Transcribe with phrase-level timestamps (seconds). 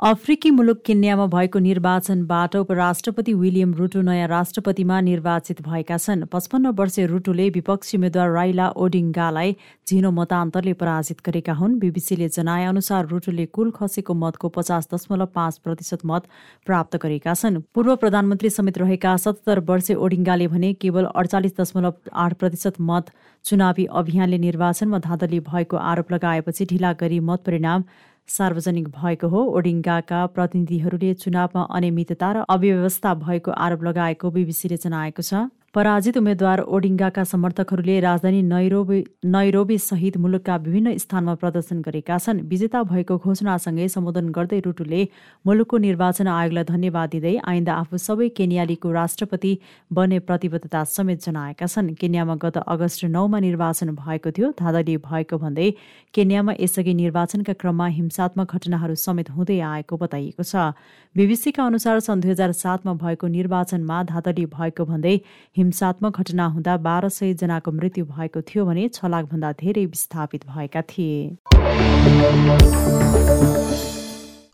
[0.00, 7.06] अफ्रिकी मुलुक केन्यामा भएको निर्वाचनबाट उपराष्ट्रपति विलियम रुटो नयाँ राष्ट्रपतिमा निर्वाचित भएका छन्। पचपन्न वर्षीय
[7.06, 9.54] रुटोले विपक्षी उम्मेद्वार राइला ओडिङ्गालाई
[9.88, 15.58] झिनो मतान्तरले पराजित गरेका हुन्। बीबीसीले जनाए अनुसार रुटोले कुल खसेको मतको पचास दशमलव पाँच
[15.64, 16.26] प्रतिशत मत
[16.66, 22.34] प्राप्त गरेका छन्। पूर्व प्रधानमन्त्री समेत रहेका सत्तर वर्षीय ओडिङ्गाले भने केवल अडचालिस दशमलव आठ
[22.42, 27.84] प्रतिशत मत चुनावी अभियानले निर्वाचनमा धाँधली भएको आरोप लगाएपछि ढिला गरी मत परिणाम
[28.28, 35.44] सार्वजनिक भएको हो। ओडिङ्गाका प्रतिनिधिहरूले चुनावमा अनियमितता र अव्यवस्था भएको आरोप लगाएको बीबीसीले जनाएको छ।
[35.74, 42.82] पराजित उम्मेद्वार ओडिङ्गाका समर्थकहरूले राजधानी नैरोबी नैरोबी सहित मुलुकका विभिन्न स्थानमा प्रदर्शन गरेका छन्। विजेता
[42.86, 45.00] भएको घोषणासँगै सम्बोधन गर्दै रुटुले
[45.44, 49.52] मुलुकको निर्वाचन आयोगलाई धन्यवाद दिँदै आइन्दा आफू सबै केन्यालीको राष्ट्रपति
[49.90, 55.68] बन्ने प्रतिबद्धता समेत जनाएका छन्। केन्यामा गत अगस्त नौमा निर्वाचन भएको थियो। धाँधली भएको भन्दै
[56.14, 60.70] केन्यामा यसअघि निर्वाचनका क्रममा हिंसात्मक घटनाहरू समेत हुँदै आएको बताइएको छ।
[61.16, 65.18] बीबीसीका अनुसार सन् दुई हजार सातमा भएको निर्वाचनमा धाँधली भएको भन्दै
[65.64, 70.82] हिंसात्मक घटना हुँदा बाह्र सय जनाको मृत्यु भएको थियो भने छ लाखभन्दा धेरै विस्थापित भएका
[70.90, 71.18] थिए।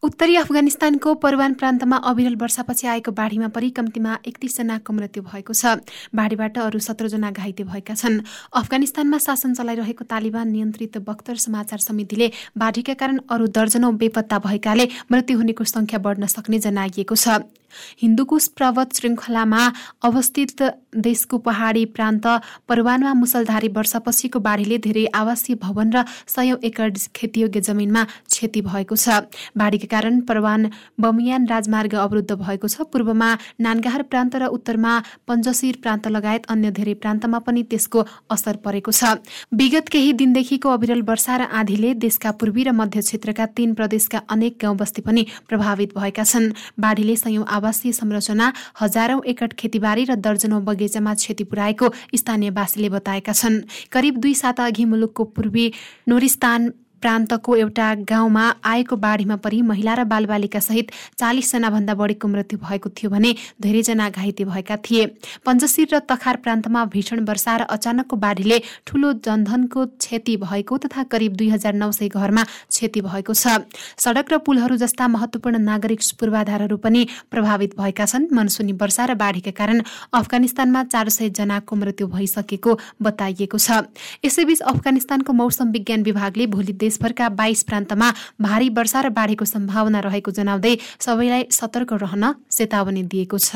[0.02, 5.76] उत्तरी अफगानिस्तानको परवान प्रान्तमा अविरल वर्षापछि आएको बाढीमा परि कम्तीमा एकतिसजनाको मृत्यु भएको छ।
[6.14, 8.20] बाढीबाट अरू सत्रजना घाइते भएका छन्।
[8.54, 15.38] अफगानिस्तानमा शासन चलाइरहेको तालिबान नियन्त्रित बख्तर समाचार समितिले बाढीका कारण अरू दर्जनौं बेपत्ता भएकाले मृत्यु
[15.38, 17.59] हुनेको संख्या बढ्न सक्ने जनाइएको छ।
[18.02, 19.62] हिन्दुकुश पर्वत श्रृङ्खलामा
[20.02, 20.62] अवस्थित
[20.96, 22.26] देशको पहाडी प्रान्त
[22.68, 29.24] परवानमा मुसलधारी वर्षापछिको बाढीले धेरै आवासीय भवन र सयौं एकड खेतीयोग्य जमिनमा क्षति भएको छ।
[29.56, 30.70] बाढीका कारण परवान
[31.00, 33.28] बमियान राजमार्ग अवरुद्ध भएको छ। पूर्वमा
[33.60, 34.92] नानगाहर प्रान्त र उत्तरमा
[35.28, 39.20] पञ्चशिर प्रान्त लगायत अन्य धेरै प्रान्तमा पनि त्यसको असर परेको छ।
[39.52, 44.58] विगत केही दिनदेखिको अविरल वर्षा र आँधीले देशका पूर्वी र मध्य क्षेत्रका तीन प्रदेशका अनेक
[44.62, 50.64] गाउँ बस्ती पनि प्रभावित भएका छन्। बाढीले सयौं आवासीय संरचना हजारौं एकड खेतीबारी र दर्जनौं
[50.64, 53.62] बगैँचामा क्षति पुर्याएको स्थानीयवासीले बताएका छन्।
[53.92, 55.66] करिब दुई साता अघि मुलुकको पूर्वी
[56.08, 62.58] नोरिस्तान प्रान्तको एउटा गाउँमा आएको बाढीमा परि महिला र बालबालिका सहित चालिसजना भन्दा बढीको मृत्यु
[62.60, 65.06] भएको थियो भने धेरैजना घाइते भएका थिए।
[65.46, 71.36] पञ्चशिर र तखार प्रान्तमा भीषण वर्षा र अचानकको बाढीले ठूलो जनधनको क्षति भएको तथा करिब
[71.36, 73.64] दुई हजार नौ सय घरमा क्षति भएको छ।
[73.98, 79.50] सडक र पुलहरू जस्ता महत्वपूर्ण नागरिक पूर्वाधारहरू पनि प्रभावित भएका छन्। मनसुनी वर्षा र बाढीका
[79.50, 79.82] कारण
[80.12, 83.88] अफगानिस्तानमा चार सय जनाको मृत्यु भइसकेको बताइएको छ।
[84.24, 88.08] यसैबीच अफगानिस्तानको मौसम विज्ञान विभागले भोलि देशभरका बाइस प्रान्तमा
[88.42, 93.50] भारी वर्षा र बाढीको सम्भावना रहेको जनाउँदै सबैलाई सतर्क रहन चेतावनी दिएको छ।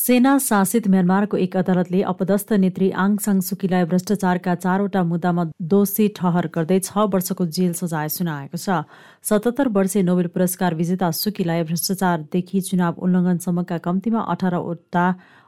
[0.00, 6.46] सेना शासित म्यानमारको एक अदालतले अपदस्थ नेत्री आङ साङ सुकीलाई भ्रष्टाचारका चारवटा मुद्दामा दोषी ठहर
[6.56, 8.80] गर्दै छ वर्षको जेल सजाय सुनाएको छ।
[9.22, 15.04] सतहत्तर वर्षीय नोबेल पुरस्कार विजेता सुकीलाई भ्रष्टाचारदेखि चुनाव उल्लङ्घनसम्मका कम्तीमा अठारवटा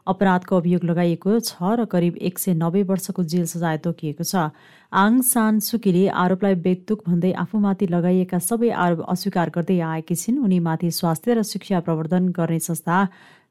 [0.07, 4.51] अपराधको अभियोग लगाइएको छ र करिब एक सय नब्बे वर्षको जेल सजाय तोकिएको छ।
[4.93, 10.91] आङ सान सुकीले आरोपलाई बेतुक भन्दै आफूमाथि लगाइएका सबै आरोप अस्वीकार गर्दै आएकी छिन्। उनीमाथि
[10.93, 12.99] स्वास्थ्य र शिक्षा प्रवर्धन गर्ने संस्था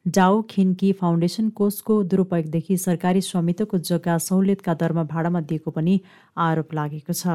[0.08, 6.00] डाउ खिन्की फाउन्डेसन कोषको दुरुपयोगदेखि सरकारी स्वामित्वको जग्गा सहुलियतका दरमा भाडामा दिएको पनि
[6.38, 7.26] आरोप लागेको छ।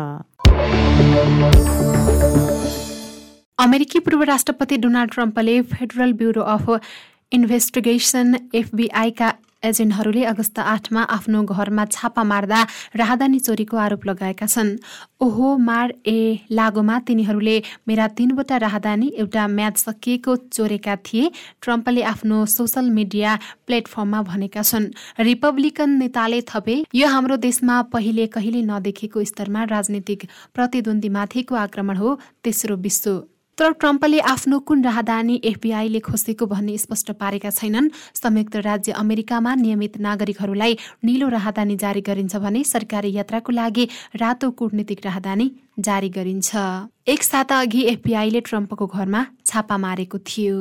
[3.58, 6.66] अमेरिकी पूर्व राष्ट्रपति डोनाल्ड ट्रम्पले फेडरल ब्युरो अफ
[7.32, 9.32] इन्भेस्टिगेसन एफबिआईका
[9.64, 12.60] एजेन्टहरूले अगस्त आठमा आफ्नो घरमा छापा मार्दा
[12.96, 14.70] राहदानी चोरीको आरोप लगाएका छन्।
[15.20, 17.56] ओहो मार ए लागोमा तिनीहरूले
[17.88, 21.30] मेरा तीनवटा राहदानी एउटा म्याच सकिएको चोरेका थिए
[21.62, 24.90] ट्रम्पले आफ्नो सोसल मिडिया प्लेटफर्ममा भनेका छन्।
[25.20, 32.76] रिपब्लिकन नेताले थपे यो हाम्रो देशमा पहिले कहिले नदेखेको स्तरमा राजनीतिक प्रतिद्वन्दीमाथिको आक्रमण हो तेस्रो
[32.78, 33.10] विश्व।
[33.58, 39.96] तर ट्रम्पले आफ्नो कुन राहदानी एफबिआईले खोसेको भन्ने स्पष्ट पारेका छैनन्। संयुक्त राज्य अमेरिकामा नियमित
[39.98, 45.50] नागरिकहरूलाई निलो राहदानी जारी गरिन्छ भने सरकारी यात्राको लागि रातो कूटनीतिक राहदानी
[45.80, 46.50] जारी गरिन्छ।
[47.08, 50.60] एक साता अघि एफबिआईले ट्रम्पको घरमा छापा मारेको थियो।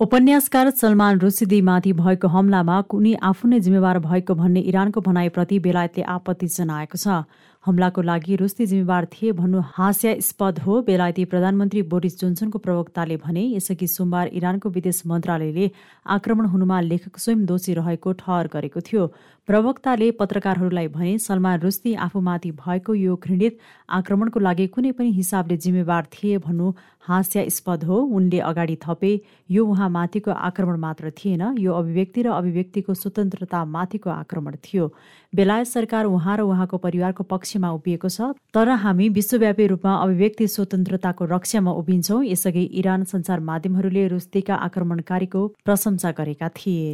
[0.00, 6.46] उपन्यासकार सलमान रुसिदीमाथि भएको हमलामा कुनै आफू नै जिम्मेवार भएको भन्ने इरानको भनाइप्रति बेलायतले आपत्ति
[6.50, 7.22] जनाएको छ।
[7.64, 13.86] हमलाको लागि रुस्ती जिम्मेवार थिए भन्नु हास्यास्पद हो। बेलायती प्रधानमन्त्री बोरिस जोन्सनको प्रवक्ताले भने यसअघि
[13.88, 15.70] सोमबार इरानको विदेश मन्त्रालयले
[16.06, 19.06] आक्रमण हुनुमा लेखक स्वयं दोषी रहेको ठहर गरेको थियो।
[19.48, 23.58] प्रवक्ताले पत्रकारहरूलाई भने सलमान रुस्ती आफूमाथि भएको यो घृणित
[23.88, 26.72] आक्रमणको लागि कुनै पनि हिसाबले जिम्मेवार थिए भन्नु
[27.08, 29.12] हास्यास्पद हो। उनले अगाडि थपे
[29.50, 34.92] यो उहाँमाथिको आक्रमण मात्र थिएन यो अभिव्यक्ति र अभिव्यक्तिको स्वतन्त्रतामाथिको आक्रमण थियो।
[35.32, 41.24] बेलायत सरकार उहाँ र उहाँको परिवारको पक्षमा उभिएको छ तर हामी विश्वव्यापी रूपमा अभिव्यक्ति स्वतन्त्रताको
[41.24, 46.90] रक्षामा उभिन्छौँ यसअघि इरान सञ्चार माध्यमहरूले रुस्तीका आक्रमणकारीको प्रशंसा गरेका थिए।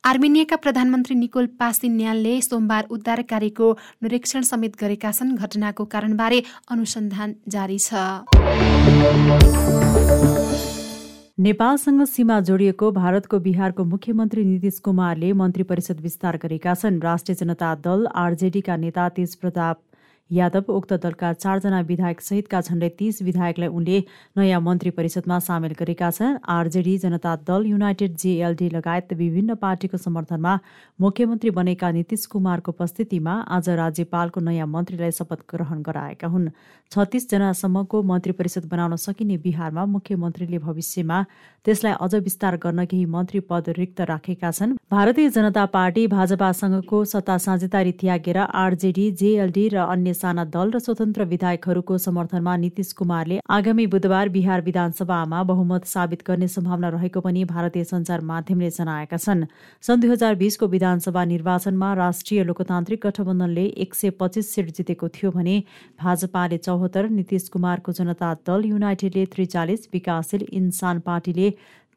[0.00, 3.66] आर्मेनियाका प्रधानमन्त्री निकोल पासिन्यालले सोमबार उद्धारकारीको
[4.02, 7.94] निरीक्षण समेत गरेका छन्। घटनाको कारणबारे अनुसन्धान जारी छ।
[11.40, 17.74] नेपालसँग सीमा जोडिएको भारतको बिहारको मुख्यमन्त्री नीतिश कुमारले मन्त्री परिषद विस्तार गरेका छन्। राष्ट्रिय जनता
[17.74, 19.80] दल आरजेडीका नेता तेज प्रताप
[20.30, 23.98] यादव उक्त दलका चारजना विधायक सहितका झण्डै तीस विधायकलाई उनले
[24.36, 30.58] नयाँ मन्त्री परिषदमा सामेल गरेका छन्। RJD Janata Dal United JLD लगायत विभिन्न पार्टीको समर्थनमा
[30.98, 36.48] मुख्यमन्त्री बनेका नीतिश कुमारको उपस्थितिमा आज राज्यपालको नयाँ मन्त्रीलाई शपथ ग्रहण गराएका हुन्।
[36.92, 41.18] छत्तिसजनासम्मको मन्त्री परिषद बनाउन सकिने बिहारमा मुख्यमन्त्रीले भविष्यमा
[41.66, 47.36] त्यसलाई अझ विस्तार गर्न केही मन्त्री पद रिक्त राखेका छन्। भारतीय जनता पार्टी भाजपासँगको सत्ता
[47.38, 53.86] साझेदारी त्यागेर आरजेडी जेएलडी र अन्य साना दल र स्वतन्त्र विधायकहरूको समर्थनमा नीतिश कुमारले आगामी
[53.92, 59.44] बुधबार बिहार विधानसभामा बहुमत साबित गर्ने सम्भावना रहेको पनि भारतीय सञ्चार माध्यमले जनाएका छन्।
[59.84, 65.30] सन् दुई हजार बिसको विधानसभा निर्वाचनमा राष्ट्रिय लोकतान्त्रिक गठबन्धनले एक सय पच्चिस सिट जितेको थियो
[65.32, 65.56] भने
[66.00, 71.48] भाजपाले चौहत्तर नीतिश कुमारको जनता दल युनाइटेडले त्रिचालिस विकासशील इन्सान पार्टीले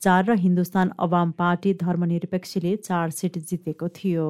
[0.01, 4.27] चार र हिन्दुस्तान अवाम पार्टी धर्मनिरपेक्षले चार सिट जितेको थियो।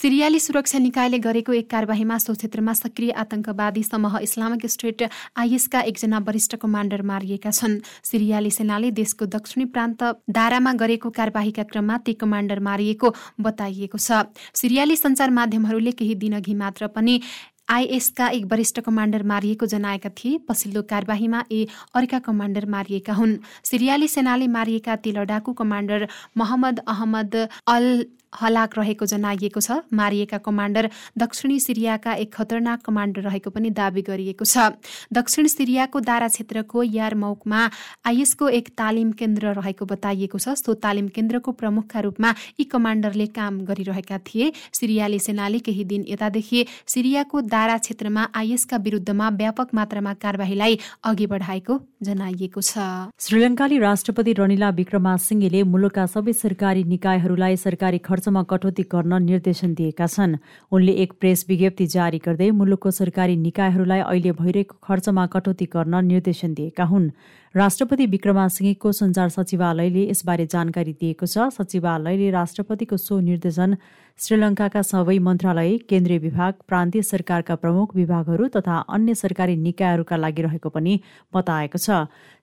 [0.00, 5.02] सिरियाली सुरक्षा निकायले गरेको एक कारवाहीमा सो क्षेत्रमा सक्रिय आतंकवादी समूह इस्लामिक स्टेट
[5.36, 11.96] आइएसका एकजना वरिष्ठ कमान्डर मारिएका छन्। सिरियाली सेनाले देशको दक्षिणी प्रान्त दारामा गरेको कारवाहीका क्रममा
[12.00, 14.24] ती कमान्डर मारिएको बताइएको छ।
[14.56, 17.20] सिरियाली सञ्चार माध्यमहरूले केही दिनअघि मात्र पनि
[17.68, 24.08] आइएसका एक वरिष्ठ कमान्डर मारिएको जनाएका थिए। पछिल्लो कार्यवाहीमा ए अर्का कमान्डर मारिएका हुन्। सिरियाली
[24.08, 27.36] सेनाले मारिएका ती लडाकु commander Mohammed Ahmed
[27.68, 27.86] al
[28.32, 34.44] Halak रहेको जनाइएको छ। मारिएका कमान्डर दक्षिणी सिरियाका एक खतरनाक कमान्डर रहेको पनि दावी गरिएको
[34.44, 34.78] छ।
[35.12, 37.60] दक्षिण सिरियाको दारा क्षेत्रको यारमौकमा
[38.06, 42.30] आइएसको एक तालिम केन्द्र रहेको बताइएको छ। सो तालिम केन्द्रको प्रमुखका रूपमा
[42.60, 49.28] यी कमान्डरले काम गरिरहेका थिए। सिरियाली सेनाले केही दिन यतादेखि सिरियाको दारा क्षेत्रमा आइएसका विरुद्धमा
[49.36, 52.78] व्यापक मात्रामा कारवाहीलाई अघि बढाएको जनाइएको छ।
[53.20, 60.36] श्रीलङ्काली राष्ट्रपति रनिला विक्रमासिंहेले मुलुकका सबै सरकारी निकायहरूलाई सरकारी खर्चमा कटौती गर्न निर्देशन दिएका छन्।
[60.72, 66.54] उनले एक प्रेस विज्ञप्ति जारी गर्दै मुलुकको सरकारी निकायहरूलाई अहिले भइरहेको खर्चमा कटौती गर्न निर्देशन
[66.54, 67.08] दिएका हुन्।
[67.56, 73.76] राष्ट्रपति विक्रमासिंहेको सञ्चार सचिवालयले यसबारे जानकारी दिएको छ। सचिवालयले राष्ट्रपतिको सो निर्देशन
[74.20, 80.70] श्रीलङ्काका सबै मन्त्रालय केन्द्रीय विभाग प्रान्तीय सरकारका प्रमुख विभागहरू तथा अन्य सरकारी निकायहरूका लागि रहेको
[80.74, 80.96] पनि
[81.32, 81.96] बताएको छ।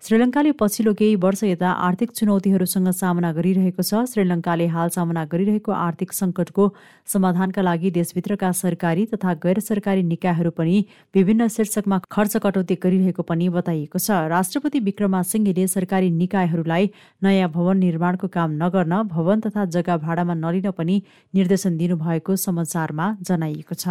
[0.04, 6.18] श्रीलङ्काले पछिल्लो केही वर्ष यता आर्थिक चुनौतीहरूसँग सामना गरिरहेको छ। श्रीलङ्काले हाल सामना गरिरहेको आर्थिक
[6.22, 6.66] सङ्कटको
[7.08, 10.82] समाधानका लागि देशभित्रका सरकारी तथा गैर सरकारी निकायहरू पनि
[11.14, 16.90] विभिन्न शीर्षकमा खर्च कटौती गरिरहेको पनि बताइएको छ। राष्ट्रपति विक्रमा सिंहेले सरकारी निकायहरूलाई
[17.22, 21.00] नयाँ भवन निर्माणको काम नगर्न भवन तथा जग्गा भाडामा नलिन पनि
[21.34, 23.88] निर्देशन दिनुभएको समाचारमा जनाइएको छ।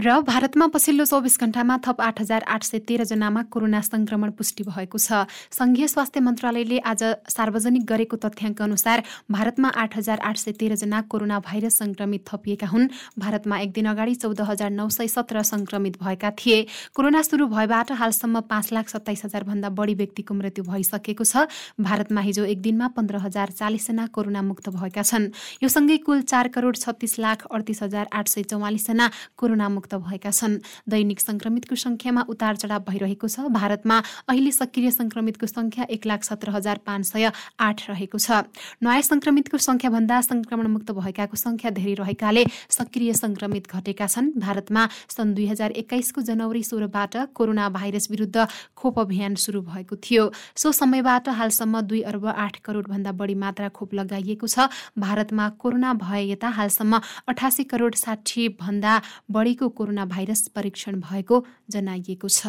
[0.00, 4.98] र भारतमा पछिल्लो चौबिस घण्टामा थप आठ हजार आठ सय तेह्रजनामा कोरोना संक्रमण पुष्टि भएको
[4.98, 11.00] छ। संघीय स्वास्थ्य मन्त्रालयले आज सार्वजनिक गरेको तथ्याङ्क अनुसार भारतमा आठ हजार आठ सय तेह्रजना
[11.04, 12.88] कोरोना भाइरस संक्रमित थपिएका हुन्।
[13.20, 16.64] भारतमा एक दिन अगाडि चौध हजार नौ सय सत्र संक्रमित भएका थिए।
[16.96, 21.44] कोरोना सुरु भएबाट हालसम्म पाँच लाख सत्ताइस हजार भन्दा बढी व्यक्तिको मृत्यु भइसकेको छ।
[21.76, 25.28] भारतमा हिजो एक दिनमा पन्ध्र हजार चालिसजना कोरोना मुक्त भएका छन्।
[25.60, 30.30] यो सँगै कुल चार करोड छत्तिस लाख अडतिस हजार आठ सय चौवालिसजना कोरोना मुक्त भएका
[30.30, 33.96] छन्। दैनिक संक्रमितको संख्यामा उतार चढाव भइरहेको छ। भारतमा
[34.28, 38.46] अहिले सक्रिय संक्रमितको संख्या एक लाख सत्र हजार पाँच सय आठ रहेको छ।
[38.82, 45.46] नयाँ संक्रमितको संख्याभन्दा संक्रमणमुक्त भएकाको संख्या धेरै रहेकाले सक्रिय संक्रमित घटेका छन्। भारतमा सन् दुई
[45.46, 51.80] हजार एक्काइसको जनवरी सोह्रबाट कोरोना भाइरस विरुद्ध खोप अभियान सुरु भएको थियो। सो समयबाट हालसम्म
[51.82, 57.64] दुई अर्ब आठ करोडभन्दा बढी मात्रा खोप लगाइएको छ। भारतमा कोरोना भए यता हालसम्म अठासी
[57.64, 62.40] करोड साठी भन्दा बढीको कोरोना भाइरस परीक्षण भएको जनाइएको छ।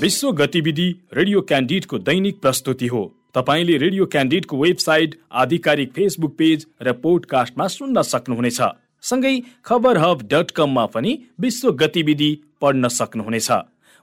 [0.00, 3.02] विश्व गतिविधि रेडियो क्यान्डिडको दैनिक प्रस्तुति हो।
[3.34, 8.60] तपाईँले रेडियो क्यान्डिडको वेबसाइट आधिकारिक फेसबुक पेज र पोडकास्टमा सुन्न सक्नुहुनेछ।
[9.02, 9.34] सँगै
[9.64, 13.50] खबर हब डट कममा पनि विश्व गतिविधि पढ्न सक्नुहुनेछ।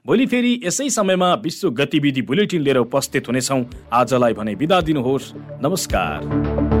[0.06, 5.32] भोलि फेरि यसै समयमा विश्व गतिविधि बुलेटिन लिएर उपस्थित हुनेछौँ। आजलाई भने बिदा दिनुहोस्।
[5.62, 6.71] नमस्कार।